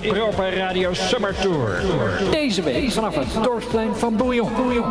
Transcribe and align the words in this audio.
de 0.00 0.08
Proper 0.08 0.56
Radio 0.56 0.92
Summer 0.92 1.34
Tour. 1.40 1.82
Deze 2.30 2.62
week 2.62 2.90
vanaf 2.90 3.14
het 3.14 3.42
dorpsplein 3.42 3.94
van 3.96 4.16
Bouillon, 4.16 4.48
Bouillon. 4.56 4.84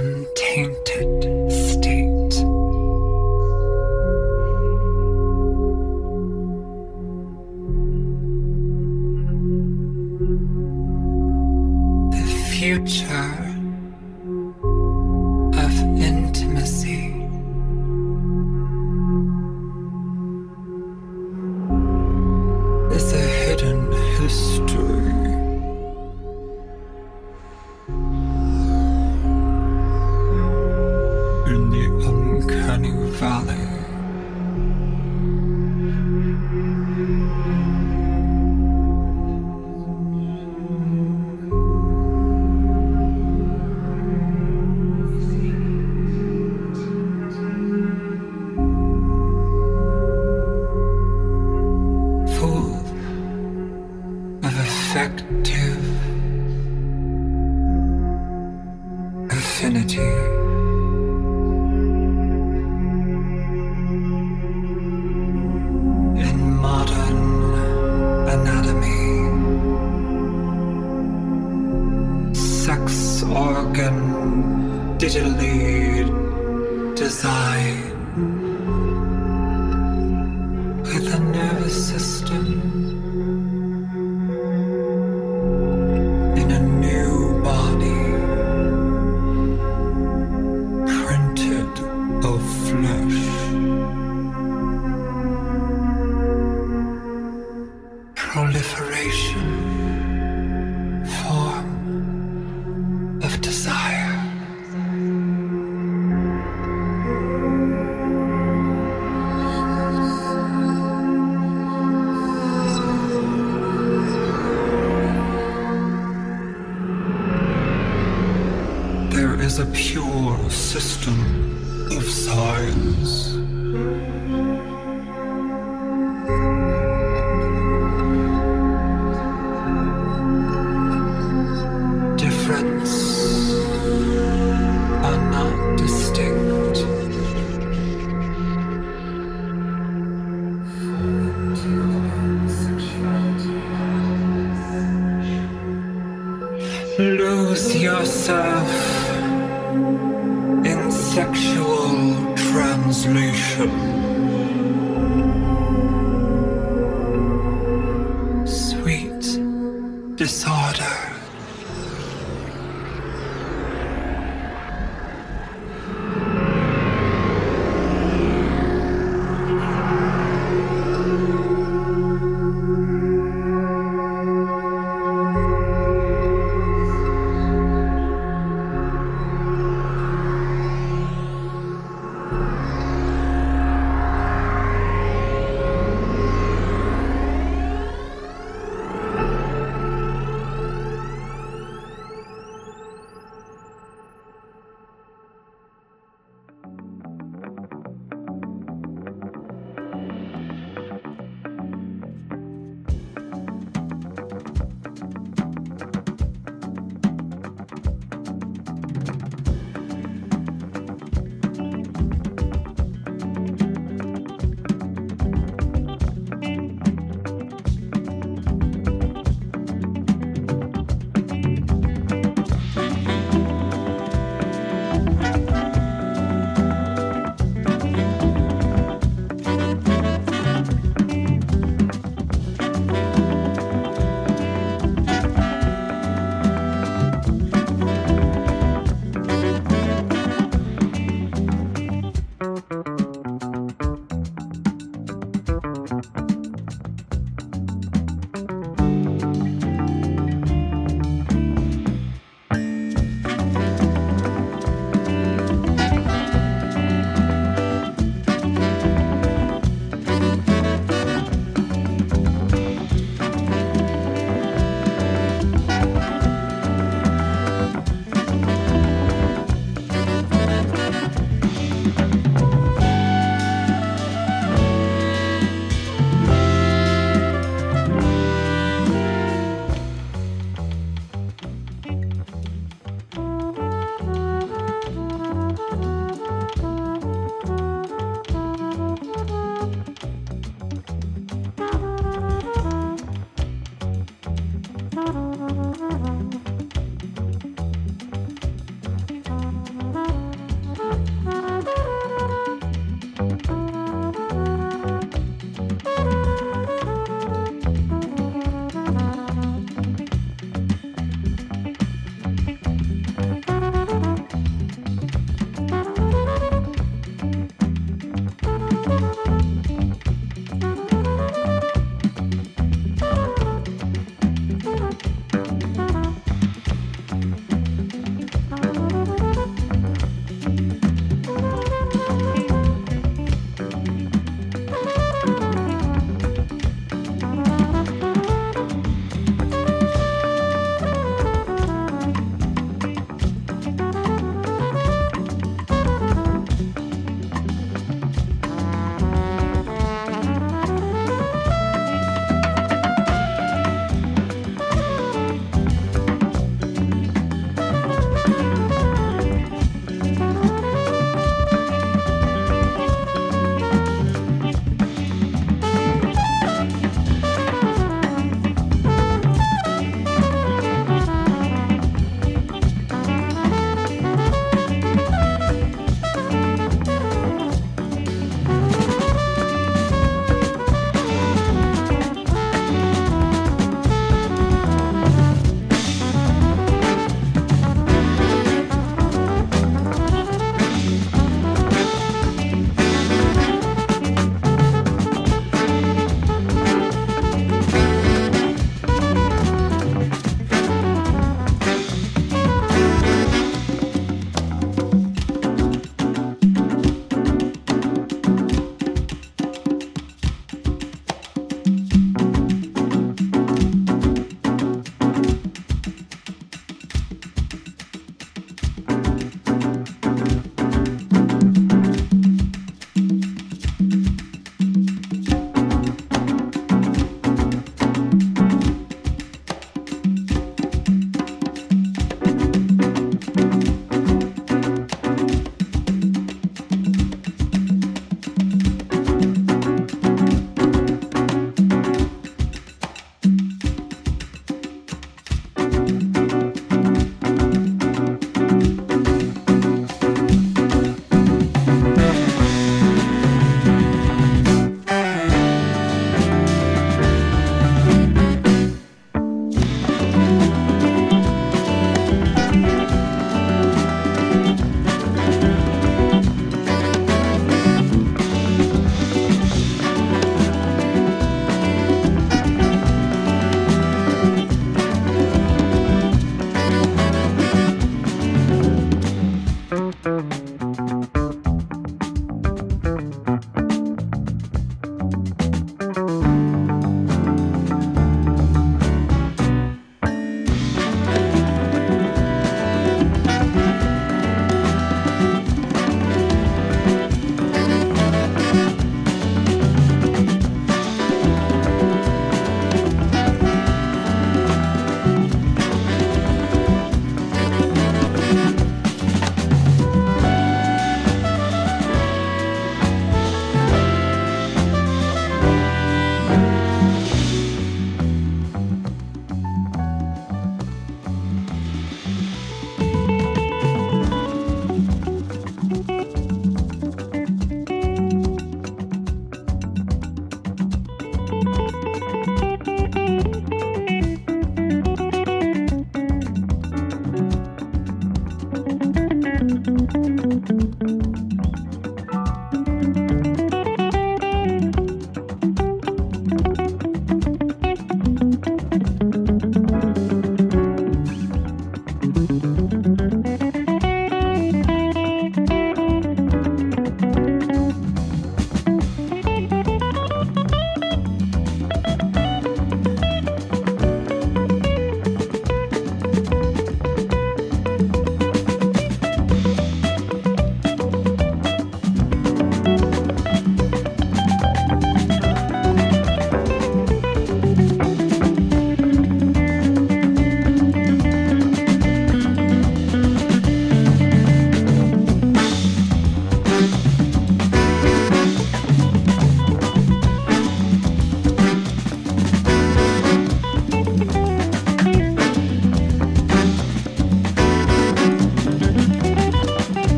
untainted 0.00 1.52
state. 1.52 2.59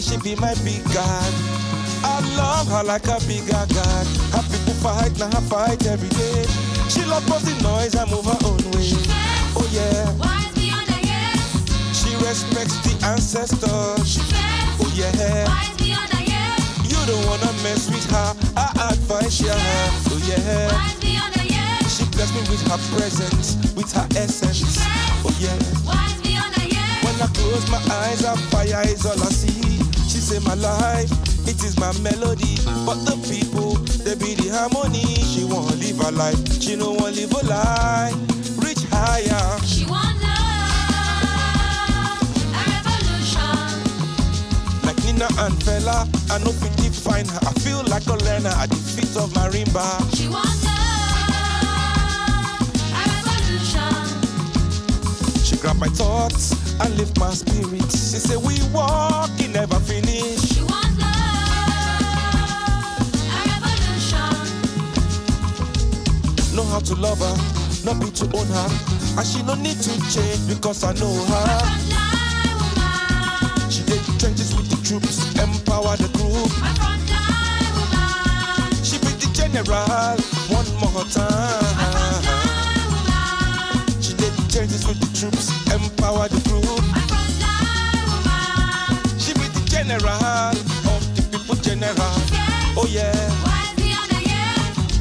Me, 0.00 0.02
she 0.02 0.16
be 0.18 0.34
my 0.40 0.54
big 0.64 0.82
God. 0.92 1.32
I 2.02 2.20
love 2.36 2.68
her 2.68 2.84
like 2.84 3.06
a 3.06 3.18
bigger 3.26 3.52
God. 3.52 4.06
Her 4.32 4.44
people 4.48 4.74
fight, 4.80 5.12
now 5.18 5.28
her 5.28 5.44
fight 5.48 5.86
every 5.86 6.08
day. 6.08 6.44
She 6.88 7.04
love 7.04 7.24
the 7.26 7.54
noise, 7.62 7.94
I 7.94 8.04
move 8.06 8.24
her 8.24 8.38
own 8.44 8.62
way. 8.72 8.88
Oh 9.56 9.68
yeah, 9.72 10.06
Why 10.16 10.40
is 10.48 10.54
the 10.56 10.98
yeah? 11.06 11.32
she 11.92 12.10
respects 12.24 12.76
the 12.86 12.94
ancestors. 13.06 14.16
Yes. 14.16 14.80
Oh 14.80 14.92
yeah, 14.96 15.10
the 15.12 15.92
honor, 15.92 16.24
yeah? 16.24 16.56
you 16.88 17.00
don't 17.06 17.24
wanna 17.26 17.52
mess 17.62 17.90
with 17.90 18.06
her. 18.10 18.34
I 18.56 18.92
advise 18.92 19.40
ya. 19.40 19.54
Oh 19.54 20.20
yeah, 20.26 20.72
Why 20.72 20.86
is 20.86 21.00
the 21.00 21.44
yeah? 21.52 21.78
she 21.88 22.04
bless 22.16 22.32
me 22.34 22.40
with 22.48 22.62
her 22.70 22.80
presence, 22.96 23.56
with 23.76 23.92
her 23.92 24.06
essence. 24.16 24.78
Oh 25.24 25.36
yeah. 25.38 25.56
Why 25.84 26.06
is 26.06 26.20
the 26.22 26.30
yeah? 26.30 27.04
When 27.04 27.20
I 27.20 27.26
close 27.34 27.68
my 27.70 27.80
eyes, 27.94 28.24
a 28.24 28.36
fire 28.48 28.82
is 28.86 29.04
all 29.04 29.20
I 29.20 29.30
see. 29.30 29.69
Say 30.30 30.38
my 30.46 30.54
life, 30.54 31.10
it 31.48 31.58
is 31.64 31.76
my 31.80 31.90
melody. 32.02 32.54
But 32.86 33.02
the 33.04 33.18
people, 33.26 33.74
they 34.06 34.14
be 34.14 34.34
the 34.38 34.50
harmony. 34.54 35.02
She 35.26 35.42
won't 35.44 35.76
live 35.80 35.98
her 35.98 36.12
life, 36.12 36.38
she 36.62 36.76
no 36.76 36.92
want 36.92 37.16
live 37.16 37.32
her 37.32 37.42
life. 37.48 38.14
Reach 38.62 38.78
higher, 38.94 39.58
She 39.66 39.84
wants 39.90 40.22
love, 40.22 40.38
a 42.54 42.62
revolution. 42.62 43.66
like 44.86 45.02
Nina 45.02 45.26
and 45.42 45.58
Fela. 45.66 46.06
I 46.30 46.38
know 46.38 46.52
fit 46.52 46.76
define 46.76 47.26
her. 47.26 47.40
I 47.42 47.52
feel 47.58 47.82
like 47.90 48.06
a 48.06 48.14
learner 48.14 48.54
at 48.54 48.70
the 48.70 48.76
feet 48.76 49.16
of 49.16 49.32
marimba. 49.34 49.98
She 50.14 50.28
wants 50.28 50.62
love, 50.62 51.50
a 52.94 53.02
revolution. 53.18 53.98
She 55.42 55.56
grab 55.56 55.76
my 55.76 55.88
thoughts 55.88 56.69
and 56.80 56.96
lift 56.96 57.18
my 57.18 57.30
spirits. 57.30 58.12
She 58.12 58.18
say 58.18 58.36
we 58.36 58.58
walk, 58.72 59.30
it 59.38 59.50
never 59.50 59.78
finish. 59.80 60.40
She 60.40 60.62
wants 60.62 60.98
love, 61.00 62.40
a 63.36 63.38
revolution. 63.50 64.32
Know 66.56 66.64
how 66.64 66.80
to 66.80 66.94
love 66.96 67.18
her, 67.20 67.36
not 67.84 68.00
be 68.00 68.10
to 68.10 68.24
own 68.36 68.46
her. 68.46 68.68
And 69.18 69.26
she 69.26 69.42
no 69.42 69.54
need 69.54 69.78
to 69.80 69.92
change 70.10 70.48
because 70.48 70.84
I 70.84 70.92
know 70.94 71.12
her. 71.30 71.58
She 73.70 73.82
did 73.84 74.00
the 74.00 74.16
trenches 74.18 74.54
with 74.54 74.68
the 74.70 74.76
troops, 74.86 75.18
empower 75.36 75.96
the 75.96 76.08
group. 76.16 76.50
my 76.60 76.72
frontline 76.80 77.72
woman, 77.76 78.84
She 78.84 78.98
be 78.98 79.12
the 79.20 79.28
general 79.32 80.16
one 80.48 80.68
more 80.80 81.04
time. 81.04 81.59
General 89.90 90.54
of 90.86 91.02
the 91.16 91.22
people 91.34 91.56
general. 91.56 91.96
Oh, 91.98 92.74
oh 92.78 92.86
yeah, 92.86 93.10
Why 93.42 93.58
is 93.66 93.74
the 93.82 93.90
honor, 93.98 94.22
yeah? 94.22 94.54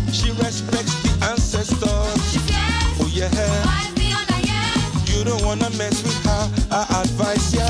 she 0.09 0.31
respects 0.41 0.97
the 1.05 1.13
ancestors. 1.29 2.25
Yes. 2.49 2.97
Oh 2.97 3.05
yeah, 3.13 3.29
Why 3.69 3.85
is 3.85 3.93
the 3.93 4.09
honor, 4.17 4.41
yeah? 4.49 5.13
you 5.13 5.23
don't 5.23 5.45
wanna 5.45 5.69
mess 5.77 6.01
with 6.01 6.17
her. 6.25 6.43
I 6.73 7.05
advise 7.05 7.53
ya. 7.53 7.61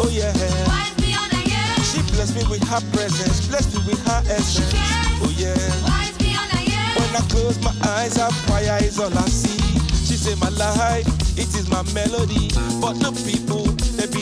Oh 0.00 0.08
yeah. 0.08 0.32
Why 0.64 0.88
is 0.88 0.96
the 0.96 1.12
honor, 1.12 1.44
yeah? 1.44 1.76
She 1.84 2.00
bless 2.16 2.32
me 2.34 2.40
with 2.48 2.64
her 2.64 2.80
presence, 2.96 3.48
bless 3.52 3.68
me 3.76 3.80
with 3.92 4.00
her 4.08 4.22
essence. 4.32 4.72
Oh 5.20 5.28
yeah. 5.36 5.52
Why 5.84 6.08
is 6.08 6.16
the 6.16 6.32
honor, 6.40 6.62
yeah? 6.64 6.96
When 6.96 7.12
I 7.12 7.20
close 7.28 7.60
my 7.60 7.74
eyes, 8.00 8.16
her 8.16 8.32
fire 8.48 8.80
is 8.80 8.98
all 8.98 9.12
I 9.12 9.28
see. 9.28 9.60
She 10.08 10.16
say 10.16 10.34
my 10.40 10.48
life, 10.56 11.04
it 11.36 11.52
is 11.52 11.68
my 11.68 11.84
melody. 11.92 12.48
But 12.80 12.96
the 12.96 13.12
people, 13.28 13.68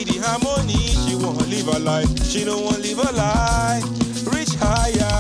be 0.05 0.13
the 0.13 0.27
harmony. 0.27 0.75
She 0.75 1.17
won't 1.17 1.47
live 1.49 1.67
her 1.73 1.81
life, 1.81 2.25
she 2.25 2.45
don't 2.45 2.65
want 2.65 2.81
live 2.81 2.99
her 2.99 3.13
life. 3.13 3.85
Reach 4.33 4.55
higher. 4.55 5.20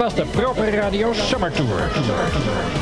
Was 0.00 0.14
de 0.14 0.24
Proper 0.24 0.72
Radio 0.72 1.12
Summer 1.12 1.50
Tour. 1.50 2.79